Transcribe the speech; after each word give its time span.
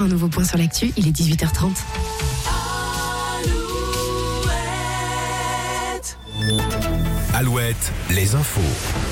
Un 0.00 0.08
nouveau 0.08 0.28
point 0.28 0.44
sur 0.44 0.56
l'actu, 0.56 0.90
il 0.96 1.06
est 1.06 1.10
18h30. 1.10 1.76
Alouette, 7.40 7.90
les 8.10 8.34
infos. 8.34 8.60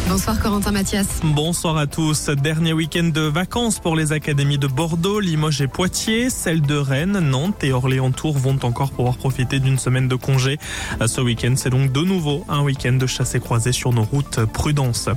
Bonsoir 0.07 0.39
Corentin 0.39 0.71
Mathias. 0.71 1.07
Bonsoir 1.25 1.79
à 1.79 1.87
tous. 1.87 2.29
Dernier 2.29 2.75
week-end 2.75 3.05
de 3.05 3.23
vacances 3.23 3.79
pour 3.79 3.97
les 3.97 4.13
académies 4.13 4.59
de 4.59 4.67
Bordeaux, 4.67 5.19
Limoges 5.19 5.63
et 5.63 5.67
Poitiers. 5.67 6.29
Celles 6.29 6.61
de 6.61 6.77
Rennes, 6.77 7.21
Nantes 7.21 7.65
et 7.65 7.73
Orléans-Tours 7.73 8.37
vont 8.37 8.59
encore 8.65 8.91
pouvoir 8.91 9.17
profiter 9.17 9.61
d'une 9.61 9.79
semaine 9.79 10.09
de 10.09 10.15
congé. 10.15 10.59
Ce 11.07 11.23
week-end, 11.23 11.55
c'est 11.57 11.71
donc 11.71 11.91
de 11.91 12.03
nouveau 12.03 12.45
un 12.51 12.61
week-end 12.61 12.93
de 12.93 13.07
chasse 13.07 13.35
et 13.35 13.41
croisée 13.41 13.73
sur 13.73 13.95
nos 13.95 14.03
routes. 14.03 14.45
Prudence. 14.45 15.09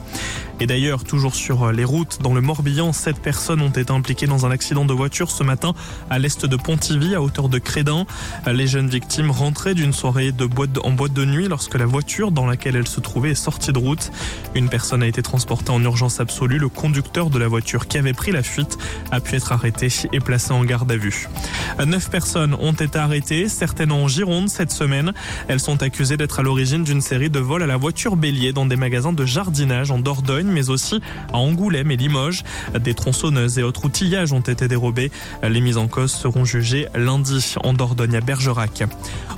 Et 0.61 0.67
d'ailleurs, 0.67 1.03
toujours 1.03 1.35
sur 1.35 1.71
les 1.73 1.83
routes, 1.83 2.19
dans 2.21 2.33
le 2.33 2.39
Morbihan, 2.39 2.93
sept 2.93 3.19
personnes 3.19 3.61
ont 3.61 3.71
été 3.71 3.91
impliquées 3.91 4.27
dans 4.27 4.45
un 4.45 4.51
accident 4.51 4.85
de 4.85 4.93
voiture 4.93 5.31
ce 5.31 5.43
matin 5.43 5.73
à 6.09 6.17
l'est 6.17 6.45
de 6.45 6.55
Pontivy, 6.55 7.15
à 7.15 7.21
hauteur 7.21 7.49
de 7.49 7.57
Crédin. 7.57 8.05
Les 8.47 8.67
jeunes 8.67 8.87
victimes 8.87 9.31
rentraient 9.31 9.73
d'une 9.73 9.91
soirée 9.91 10.31
de 10.31 10.45
boîte 10.45 10.77
en 10.83 10.91
boîte 10.91 11.13
de 11.13 11.25
nuit 11.25 11.49
lorsque 11.49 11.75
la 11.75 11.85
voiture 11.85 12.31
dans 12.31 12.45
laquelle 12.45 12.77
elles 12.77 12.87
se 12.87 13.00
trouvaient 13.01 13.31
est 13.31 13.35
sortie 13.35 13.71
de 13.71 13.77
route. 13.77 14.11
Une 14.55 14.69
personne 14.69 15.03
a 15.03 15.07
été 15.07 15.21
transportée 15.21 15.71
en 15.71 15.83
urgence 15.83 16.19
absolue. 16.19 16.57
Le 16.57 16.69
conducteur 16.69 17.29
de 17.29 17.39
la 17.39 17.47
voiture 17.47 17.87
qui 17.87 17.97
avait 17.97 18.13
pris 18.13 18.31
la 18.31 18.43
fuite 18.43 18.77
a 19.11 19.19
pu 19.19 19.35
être 19.35 19.51
arrêté 19.51 19.89
et 20.11 20.19
placé 20.19 20.51
en 20.51 20.63
garde 20.63 20.91
à 20.91 20.97
vue. 20.97 21.27
Neuf 21.85 22.09
personnes 22.09 22.55
ont 22.59 22.73
été 22.73 22.97
arrêtées, 22.97 23.49
certaines 23.49 23.91
en 23.91 24.07
Gironde 24.07 24.49
cette 24.49 24.71
semaine. 24.71 25.13
Elles 25.47 25.59
sont 25.59 25.81
accusées 25.83 26.17
d'être 26.17 26.39
à 26.39 26.43
l'origine 26.43 26.83
d'une 26.83 27.01
série 27.01 27.29
de 27.29 27.39
vols 27.39 27.63
à 27.63 27.67
la 27.67 27.77
voiture 27.77 28.15
bélier 28.15 28.53
dans 28.53 28.65
des 28.65 28.75
magasins 28.75 29.13
de 29.13 29.25
jardinage 29.25 29.91
en 29.91 29.99
Dordogne 29.99 30.47
mais 30.47 30.69
aussi 30.69 30.99
à 31.33 31.37
Angoulême 31.37 31.91
et 31.91 31.97
Limoges. 31.97 32.43
Des 32.79 32.93
tronçonneuses 32.93 33.57
et 33.59 33.63
autres 33.63 33.85
outillages 33.85 34.33
ont 34.33 34.41
été 34.41 34.67
dérobés. 34.67 35.11
Les 35.43 35.61
mises 35.61 35.77
en 35.77 35.87
cause 35.87 36.11
seront 36.11 36.45
jugées 36.45 36.87
lundi 36.95 37.55
en 37.63 37.73
Dordogne 37.73 38.15
à 38.15 38.21
Bergerac. 38.21 38.83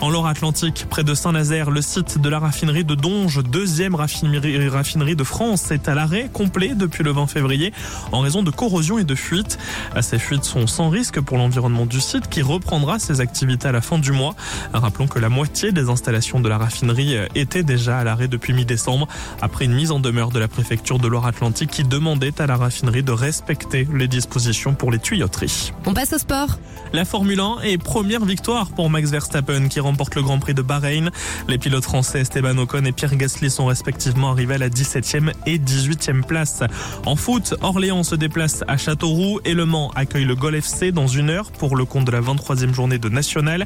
En 0.01 0.09
Loire-Atlantique, 0.09 0.85
près 0.89 1.03
de 1.03 1.13
Saint-Nazaire, 1.13 1.71
le 1.71 1.81
site 1.81 2.19
de 2.19 2.29
la 2.29 2.39
raffinerie 2.39 2.83
de 2.83 2.95
Donge, 2.95 3.41
deuxième 3.53 3.93
raffinerie, 3.93 4.67
raffinerie 4.67 5.15
de 5.15 5.23
France, 5.23 5.69
est 5.69 5.87
à 5.87 5.93
l'arrêt 5.93 6.27
complet 6.33 6.73
depuis 6.75 7.03
le 7.03 7.11
20 7.11 7.27
février 7.27 7.71
en 8.11 8.21
raison 8.21 8.41
de 8.41 8.49
corrosion 8.49 8.97
et 8.97 9.03
de 9.03 9.13
fuite. 9.13 9.59
Ces 10.01 10.17
fuites 10.17 10.43
sont 10.43 10.65
sans 10.65 10.89
risque 10.89 11.21
pour 11.21 11.37
l'environnement 11.37 11.85
du 11.85 12.01
site 12.01 12.29
qui 12.29 12.41
reprendra 12.41 12.97
ses 12.97 13.21
activités 13.21 13.67
à 13.67 13.71
la 13.71 13.81
fin 13.81 13.99
du 13.99 14.11
mois. 14.11 14.35
Rappelons 14.73 15.05
que 15.05 15.19
la 15.19 15.29
moitié 15.29 15.71
des 15.71 15.89
installations 15.89 16.39
de 16.39 16.49
la 16.49 16.57
raffinerie 16.57 17.15
étaient 17.35 17.61
déjà 17.61 17.99
à 17.99 18.03
l'arrêt 18.03 18.27
depuis 18.27 18.53
mi-décembre 18.53 19.07
après 19.39 19.65
une 19.65 19.73
mise 19.75 19.91
en 19.91 19.99
demeure 19.99 20.31
de 20.31 20.39
la 20.39 20.47
préfecture 20.47 20.97
de 20.97 21.07
Loire-Atlantique 21.07 21.69
qui 21.69 21.83
demandait 21.83 22.41
à 22.41 22.47
la 22.47 22.57
raffinerie 22.57 23.03
de 23.03 23.11
respecter 23.11 23.87
les 23.93 24.07
dispositions 24.07 24.73
pour 24.73 24.89
les 24.89 24.97
tuyauteries. 24.97 25.73
On 25.85 25.93
passe 25.93 26.11
au 26.13 26.17
sport. 26.17 26.57
La 26.91 27.05
Formule 27.05 27.39
1 27.39 27.57
est 27.65 27.77
première 27.77 28.25
victoire 28.25 28.71
pour 28.71 28.89
Max 28.89 29.11
Verstappen 29.11 29.67
qui 29.67 29.79
remporte 29.79 30.15
le 30.15 30.23
Grand 30.23 30.39
Prix 30.39 30.55
de 30.55 30.63
Bahreïn. 30.63 31.11
Les 31.47 31.59
pilotes 31.59 31.83
français 31.83 32.21
Esteban 32.21 32.57
Ocon 32.57 32.85
et 32.85 32.91
Pierre 32.91 33.15
Gasly 33.15 33.42
sont 33.49 33.65
respectivement 33.65 34.31
arrivés 34.31 34.55
à 34.55 34.57
la 34.57 34.69
17e 34.69 35.31
et 35.45 35.57
18e 35.57 36.23
place. 36.23 36.63
En 37.05 37.15
foot, 37.15 37.55
Orléans 37.61 38.03
se 38.03 38.15
déplace 38.15 38.63
à 38.67 38.77
Châteauroux 38.77 39.39
et 39.45 39.53
Le 39.53 39.65
Mans 39.65 39.91
accueille 39.95 40.25
le 40.25 40.35
Gol 40.35 40.55
FC 40.55 40.91
dans 40.91 41.07
une 41.07 41.29
heure 41.29 41.51
pour 41.51 41.75
le 41.75 41.85
compte 41.85 42.05
de 42.05 42.11
la 42.11 42.21
23e 42.21 42.73
journée 42.73 42.97
de 42.97 43.09
National. 43.09 43.65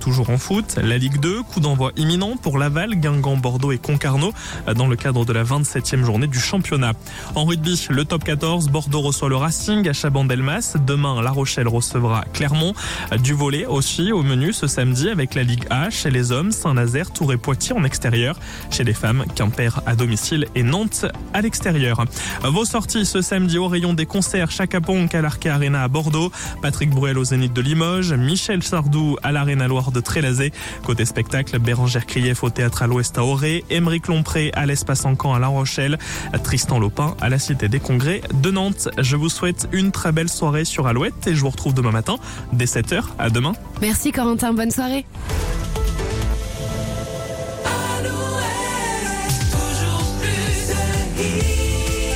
Toujours 0.00 0.30
en 0.30 0.38
foot, 0.38 0.76
la 0.82 0.98
Ligue 0.98 1.20
2, 1.20 1.42
coup 1.42 1.60
d'envoi 1.60 1.92
imminent 1.96 2.36
pour 2.36 2.58
Laval, 2.58 2.96
Guingamp, 2.96 3.36
Bordeaux 3.36 3.72
et 3.72 3.78
Concarneau 3.78 4.32
dans 4.74 4.86
le 4.86 4.96
cadre 4.96 5.24
de 5.24 5.32
la 5.32 5.44
27e 5.44 6.04
journée 6.04 6.26
du 6.26 6.38
championnat. 6.38 6.92
En 7.34 7.44
rugby, 7.44 7.86
le 7.90 8.04
top 8.04 8.24
14, 8.24 8.68
Bordeaux 8.68 9.00
reçoit 9.00 9.28
le 9.28 9.36
Racing 9.36 9.88
à 9.88 9.92
Chaban-Delmas. 9.92 10.76
Demain, 10.86 11.22
La 11.22 11.30
Rochelle 11.30 11.68
recevra 11.68 12.24
Clermont. 12.32 12.74
Du 13.22 13.32
volet 13.32 13.66
aussi 13.66 14.12
au 14.12 14.22
menu 14.22 14.52
ce 14.52 14.66
samedi 14.66 15.08
avec 15.08 15.34
la 15.34 15.42
Ligue 15.42 15.64
A 15.70 15.90
chez 15.90 16.10
les 16.10 16.32
hommes, 16.32 16.52
Saint-Nazaire, 16.52 17.10
Tours 17.10 17.32
et 17.32 17.36
Poitiers 17.36 17.74
en 17.74 17.84
extérieur. 17.84 18.38
Chez 18.70 18.84
les 18.84 18.94
femmes, 18.94 19.15
Quimper 19.34 19.80
à 19.86 19.94
domicile 19.94 20.46
et 20.54 20.62
Nantes 20.62 21.06
à 21.32 21.40
l'extérieur. 21.40 22.04
Vos 22.42 22.64
sorties 22.64 23.06
ce 23.06 23.22
samedi 23.22 23.58
au 23.58 23.68
rayon 23.68 23.94
des 23.94 24.06
concerts 24.06 24.50
Chaka 24.50 24.78
à 25.12 25.20
l'Arca 25.20 25.54
Arena 25.54 25.82
à 25.82 25.88
Bordeaux, 25.88 26.30
Patrick 26.62 26.90
Bruel 26.90 27.18
au 27.18 27.24
Zénith 27.24 27.52
de 27.52 27.60
Limoges, 27.60 28.12
Michel 28.12 28.62
Sardou 28.62 29.16
à 29.22 29.32
l'Arena 29.32 29.68
Loire 29.68 29.90
de 29.90 30.00
Trélazé. 30.00 30.52
Côté 30.84 31.04
spectacle, 31.04 31.58
Bérangère 31.58 32.06
Krief 32.06 32.42
au 32.44 32.50
Théâtre 32.50 32.82
à 32.82 32.86
l'Ouest 32.86 33.18
à 33.18 33.24
Auré, 33.24 33.64
Émeric 33.70 34.08
Lompré 34.08 34.50
à 34.54 34.66
l'Espace 34.66 35.04
en 35.04 35.14
Camp 35.14 35.34
à 35.34 35.38
La 35.38 35.48
Rochelle, 35.48 35.98
Tristan 36.44 36.78
Lopin 36.78 37.16
à 37.20 37.28
la 37.28 37.38
Cité 37.38 37.68
des 37.68 37.80
Congrès 37.80 38.22
de 38.34 38.50
Nantes. 38.50 38.88
Je 38.98 39.16
vous 39.16 39.28
souhaite 39.28 39.68
une 39.72 39.92
très 39.92 40.12
belle 40.12 40.28
soirée 40.28 40.64
sur 40.64 40.86
Alouette 40.86 41.26
et 41.26 41.34
je 41.34 41.40
vous 41.40 41.50
retrouve 41.50 41.74
demain 41.74 41.92
matin 41.92 42.16
dès 42.52 42.66
7h. 42.66 43.02
À 43.18 43.30
demain. 43.30 43.52
Merci 43.80 44.12
Corentin, 44.12 44.52
bonne 44.52 44.70
soirée. 44.70 45.04